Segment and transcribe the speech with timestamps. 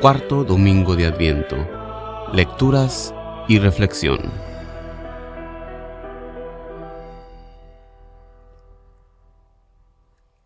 [0.00, 1.56] cuarto domingo de Adviento.
[2.32, 3.12] Lecturas
[3.48, 4.20] y reflexión.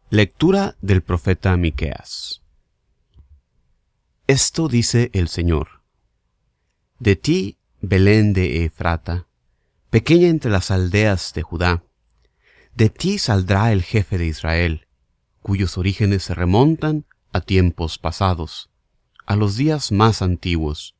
[0.08, 2.40] Lectura del profeta Miqueas.
[4.26, 5.82] Esto dice el Señor:
[6.98, 9.26] De ti, Belén de Efrata,
[9.90, 11.84] pequeña entre las aldeas de Judá,
[12.74, 14.88] de ti saldrá el jefe de Israel,
[15.42, 18.71] cuyos orígenes se remontan a tiempos pasados,
[19.26, 20.94] a los días más antiguos.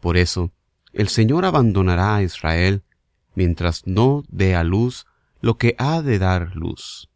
[0.00, 0.52] Por eso,
[0.92, 2.82] el Señor abandonará a Israel
[3.34, 5.06] mientras no dé a luz
[5.40, 7.08] lo que ha de dar luz.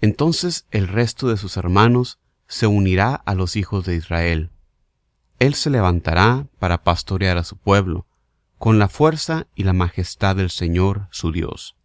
[0.00, 4.50] Entonces el resto de sus hermanos se unirá a los hijos de Israel.
[5.38, 8.06] Él se levantará para pastorear a su pueblo,
[8.58, 11.76] con la fuerza y la majestad del Señor su Dios.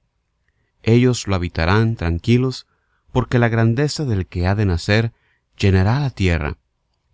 [0.83, 2.67] Ellos lo habitarán tranquilos,
[3.11, 5.13] porque la grandeza del que ha de nacer
[5.57, 6.57] llenará la tierra,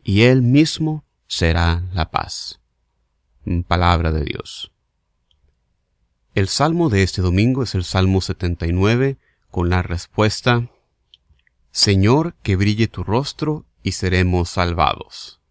[0.04, 2.60] y él mismo será la paz.
[3.68, 4.72] Palabra de Dios.
[6.34, 9.18] El salmo de este domingo es el Salmo 79
[9.50, 10.70] con la respuesta,
[11.72, 15.42] Señor, que brille tu rostro y seremos salvados.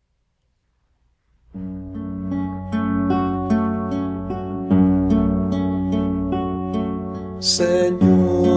[7.41, 8.50] Señor,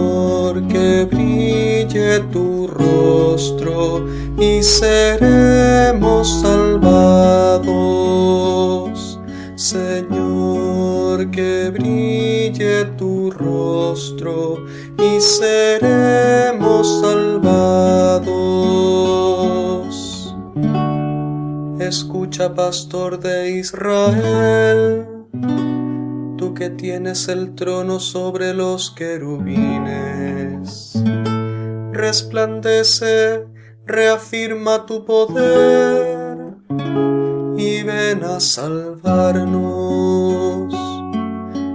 [0.68, 4.06] que brille tu rostro
[4.38, 7.74] y seremos salvados.
[9.56, 14.64] Señor, que brille tu rostro
[14.98, 18.34] y seremos salvados.
[21.78, 25.06] Escucha, pastor de Israel
[26.54, 30.94] que tienes el trono sobre los querubines.
[31.92, 33.44] Resplandece,
[33.86, 36.38] reafirma tu poder
[37.56, 39.54] y ven a salvarnos.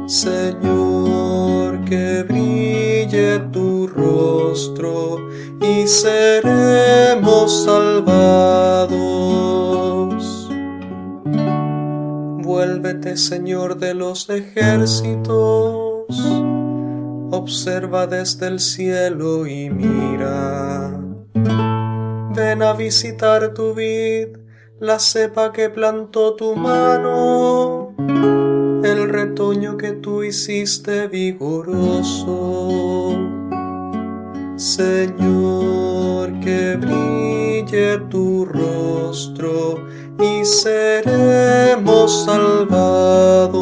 [0.08, 5.30] Señor, que brille tu rostro
[5.62, 9.09] y seremos salvados.
[12.90, 16.08] Señor de los ejércitos,
[17.30, 21.00] observa desde el cielo y mira.
[22.36, 24.38] Ven a visitar tu vid,
[24.80, 27.94] la cepa que plantó tu mano,
[28.84, 32.50] el retoño que tú hiciste vigoroso.
[34.56, 39.78] Señor, que brille tu rostro
[40.20, 43.60] y seremos salvados.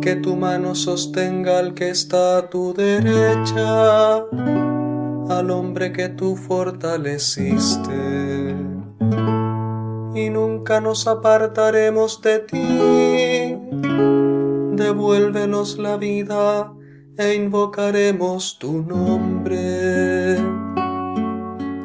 [0.00, 4.24] Que tu mano sostenga al que está a tu derecha,
[5.28, 8.54] al hombre que tú fortaleciste.
[10.14, 13.56] Y nunca nos apartaremos de ti.
[14.76, 16.72] Devuélvenos la vida
[17.16, 20.19] e invocaremos tu nombre.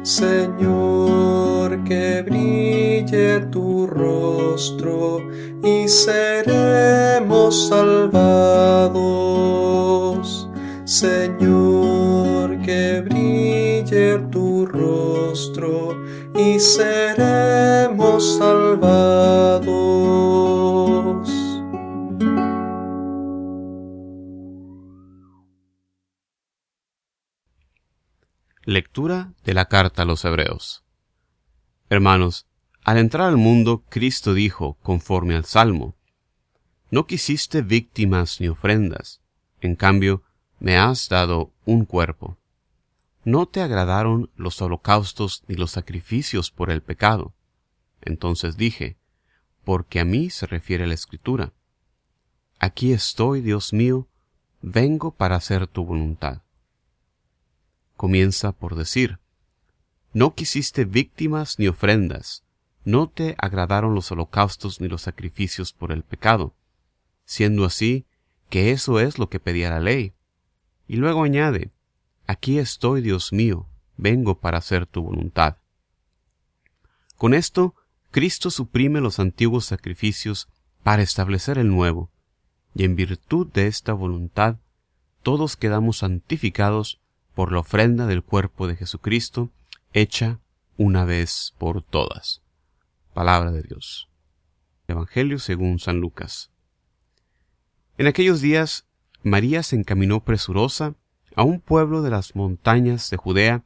[0.06, 5.18] Señor, que brille tu rostro
[5.64, 8.94] y seremos salvados.
[10.84, 15.96] Señor, que brille tu rostro
[16.36, 19.66] y seremos salvados.
[28.76, 30.84] Lectura de la carta a los Hebreos.
[31.88, 32.46] Hermanos,
[32.84, 35.96] al entrar al mundo, Cristo dijo, conforme al Salmo,
[36.90, 39.22] No quisiste víctimas ni ofrendas,
[39.62, 40.24] en cambio,
[40.60, 42.36] me has dado un cuerpo.
[43.24, 47.32] No te agradaron los holocaustos ni los sacrificios por el pecado.
[48.02, 48.98] Entonces dije,
[49.64, 51.54] porque a mí se refiere la Escritura.
[52.58, 54.06] Aquí estoy, Dios mío,
[54.60, 56.42] vengo para hacer tu voluntad
[57.96, 59.18] comienza por decir,
[60.12, 62.44] No quisiste víctimas ni ofrendas,
[62.84, 66.54] no te agradaron los holocaustos ni los sacrificios por el pecado,
[67.24, 68.06] siendo así
[68.48, 70.14] que eso es lo que pedía la ley.
[70.86, 71.72] Y luego añade,
[72.28, 75.58] Aquí estoy, Dios mío, vengo para hacer tu voluntad.
[77.16, 77.74] Con esto,
[78.10, 80.48] Cristo suprime los antiguos sacrificios
[80.82, 82.10] para establecer el nuevo,
[82.74, 84.56] y en virtud de esta voluntad,
[85.22, 87.00] todos quedamos santificados
[87.36, 89.50] por la ofrenda del cuerpo de Jesucristo,
[89.92, 90.40] hecha
[90.78, 92.40] una vez por todas.
[93.12, 94.08] Palabra de Dios.
[94.88, 96.50] Evangelio según San Lucas.
[97.98, 98.86] En aquellos días,
[99.22, 100.94] María se encaminó presurosa
[101.34, 103.64] a un pueblo de las montañas de Judea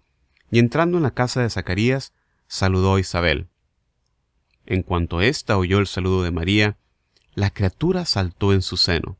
[0.50, 2.12] y entrando en la casa de Zacarías,
[2.48, 3.50] saludó a Isabel.
[4.66, 6.76] En cuanto ésta oyó el saludo de María,
[7.34, 9.19] la criatura saltó en su seno.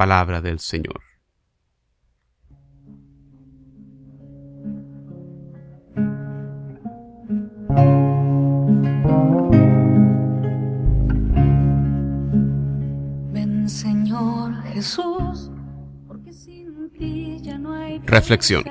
[0.00, 1.02] Palabra del Señor.
[13.30, 15.50] Ven Señor Jesús,
[16.08, 18.64] porque sin ti ya no hay Reflexión.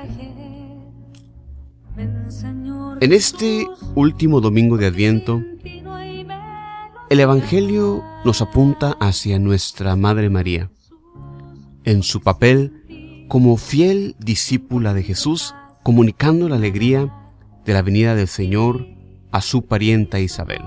[3.02, 5.44] En este último domingo de Adviento,
[7.12, 10.72] el Evangelio nos apunta hacia nuestra Madre María.
[11.84, 15.54] En su papel como fiel discípula de Jesús,
[15.84, 17.14] comunicando la alegría
[17.66, 18.88] de la venida del Señor
[19.32, 20.62] a su parienta Isabel.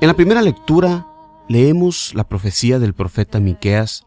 [0.00, 1.06] En la primera lectura
[1.48, 4.04] leemos la profecía del profeta Miqueas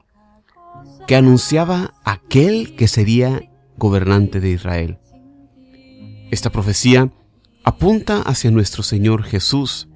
[1.08, 5.00] que anunciaba aquel que sería gobernante de Israel.
[6.32, 7.12] Esta profecía
[7.64, 9.88] apunta hacia nuestro Señor Jesús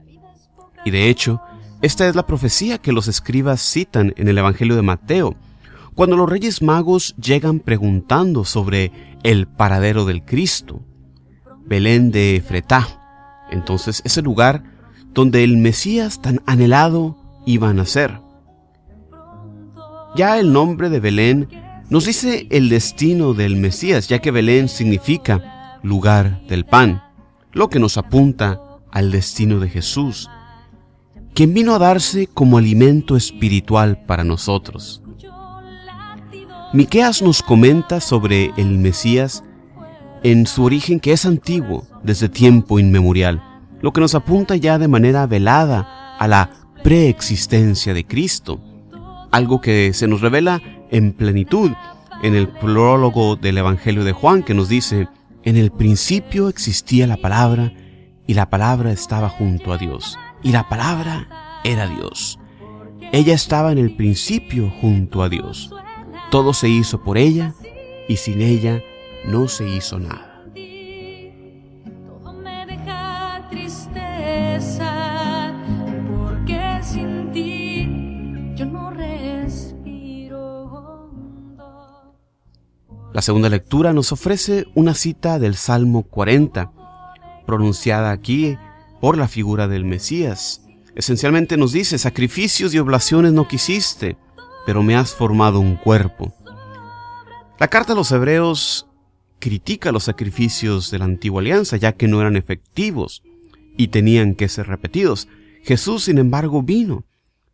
[0.86, 1.42] y de hecho,
[1.82, 5.36] esta es la profecía que los escribas citan en el Evangelio de Mateo,
[5.96, 8.92] cuando los reyes magos llegan preguntando sobre
[9.24, 10.82] el paradero del Cristo.
[11.66, 14.64] Belén de Efretá, entonces ese lugar
[15.14, 18.20] donde el Mesías tan anhelado iba a nacer.
[20.16, 21.48] Ya el nombre de Belén
[21.90, 27.04] nos dice el destino del Mesías, ya que Belén significa lugar del pan,
[27.54, 28.60] lo que nos apunta
[28.92, 30.30] al destino de Jesús,
[31.34, 35.02] quien vino a darse como alimento espiritual para nosotros.
[36.74, 39.44] Miqueas nos comenta sobre el Mesías
[40.24, 43.42] en su origen que es antiguo, desde tiempo inmemorial,
[43.82, 46.52] lo que nos apunta ya de manera velada a la
[46.84, 48.60] preexistencia de Cristo,
[49.32, 50.62] algo que se nos revela
[50.92, 51.72] en plenitud
[52.22, 55.08] en el prólogo del Evangelio de Juan que nos dice,
[55.44, 57.74] en el principio existía la palabra
[58.28, 62.40] y la palabra estaba junto a Dios y la palabra era Dios.
[63.12, 65.72] Ella estaba en el principio junto a Dios.
[66.32, 67.54] Todo se hizo por ella
[68.08, 68.82] y sin ella
[69.26, 70.30] no se hizo nada.
[83.12, 86.72] La segunda lectura nos ofrece una cita del Salmo 40,
[87.46, 88.56] pronunciada aquí
[89.00, 90.62] por la figura del Mesías.
[90.96, 94.18] Esencialmente nos dice, sacrificios y oblaciones no quisiste,
[94.66, 96.34] pero me has formado un cuerpo.
[97.60, 98.88] La carta a los hebreos
[99.40, 103.24] critica los sacrificios de la antigua alianza, ya que no eran efectivos
[103.78, 105.28] y tenían que ser repetidos.
[105.64, 107.06] Jesús, sin embargo, vino,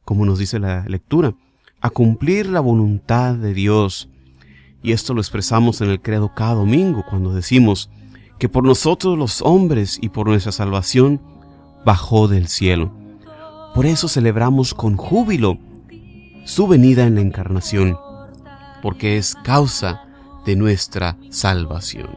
[0.03, 1.35] como nos dice la lectura,
[1.81, 4.09] a cumplir la voluntad de Dios.
[4.81, 7.89] Y esto lo expresamos en el credo cada domingo, cuando decimos
[8.39, 11.21] que por nosotros los hombres y por nuestra salvación
[11.85, 12.91] bajó del cielo.
[13.73, 15.59] Por eso celebramos con júbilo
[16.45, 17.97] su venida en la encarnación,
[18.81, 20.01] porque es causa
[20.45, 22.09] de nuestra salvación.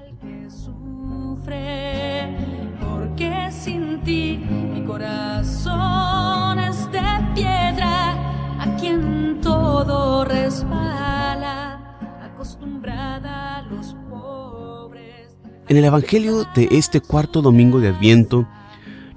[2.81, 7.01] porque sin ti mi corazón es de
[7.35, 8.13] piedra,
[8.61, 15.37] a quien todo resbala, acostumbrada a los pobres.
[15.69, 18.47] En el Evangelio de este cuarto domingo de Adviento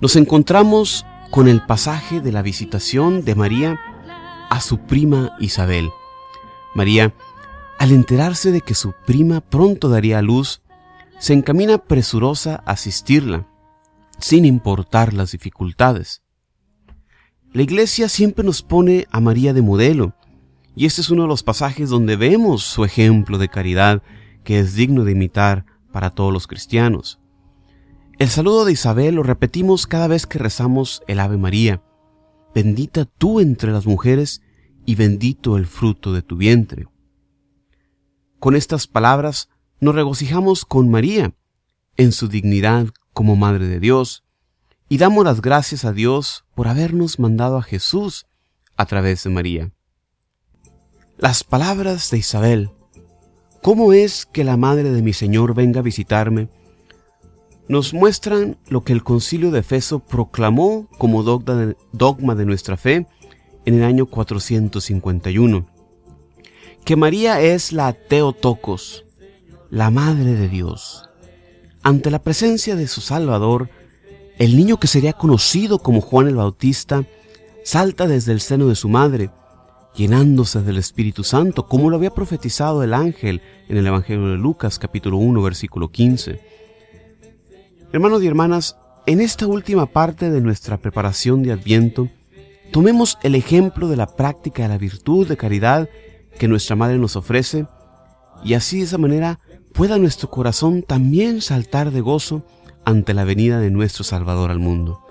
[0.02, 3.80] nos encontramos con el pasaje de la visitación de María
[4.50, 5.92] a su prima Isabel.
[6.74, 7.14] María,
[7.78, 10.64] al enterarse de que su prima pronto daría a luz,
[11.20, 13.48] se encamina presurosa a asistirla,
[14.18, 16.24] sin importar las dificultades.
[17.54, 20.16] La iglesia siempre nos pone a María de modelo,
[20.76, 24.02] y este es uno de los pasajes donde vemos su ejemplo de caridad
[24.44, 27.21] que es digno de imitar para todos los cristianos.
[28.22, 31.82] El saludo de Isabel lo repetimos cada vez que rezamos el Ave María.
[32.54, 34.44] Bendita tú entre las mujeres
[34.86, 36.88] y bendito el fruto de tu vientre.
[38.38, 39.50] Con estas palabras
[39.80, 41.34] nos regocijamos con María
[41.98, 44.24] en su dignidad como Madre de Dios
[44.88, 48.28] y damos las gracias a Dios por habernos mandado a Jesús
[48.78, 49.72] a través de María.
[51.18, 52.70] Las palabras de Isabel
[53.64, 56.50] ¿Cómo es que la madre de mi Señor venga a visitarme?
[57.72, 63.08] Nos muestran lo que el concilio de Efeso proclamó como dogma de nuestra fe
[63.64, 65.66] en el año 451,
[66.84, 69.06] que María es la Teotocos,
[69.70, 71.10] la Madre de Dios.
[71.82, 73.70] Ante la presencia de su Salvador,
[74.38, 77.06] el niño que sería conocido como Juan el Bautista
[77.64, 79.30] salta desde el seno de su madre,
[79.96, 84.78] llenándose del Espíritu Santo, como lo había profetizado el ángel en el Evangelio de Lucas
[84.78, 86.51] capítulo 1 versículo 15.
[87.94, 92.08] Hermanos y hermanas, en esta última parte de nuestra preparación de Adviento,
[92.72, 95.90] tomemos el ejemplo de la práctica de la virtud de caridad
[96.40, 97.66] que nuestra Madre nos ofrece
[98.46, 99.42] y así de esa manera
[99.74, 102.46] pueda nuestro corazón también saltar de gozo
[102.86, 105.02] ante la venida de nuestro Salvador al mundo.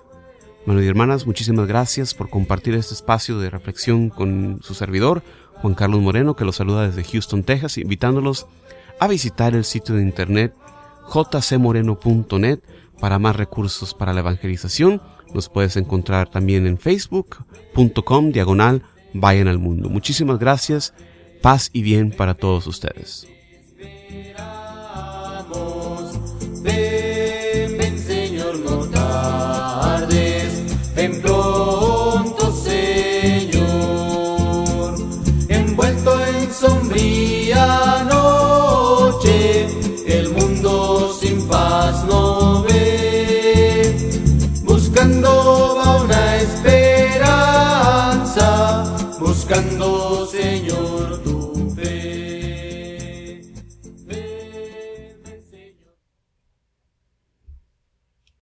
[0.63, 5.23] Hermanos y hermanas, muchísimas gracias por compartir este espacio de reflexión con su servidor,
[5.61, 8.47] Juan Carlos Moreno, que los saluda desde Houston, Texas, invitándolos
[8.99, 10.55] a visitar el sitio de internet
[11.11, 12.61] jcmoreno.net
[13.01, 15.03] para más recursos para la evangelización.
[15.35, 19.89] Nos puedes encontrar también en facebook.com diagonal vayan al mundo.
[19.89, 20.95] Muchísimas gracias,
[21.43, 23.30] paz y bien para todos ustedes.